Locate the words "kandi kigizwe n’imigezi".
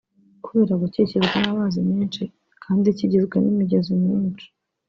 2.63-3.91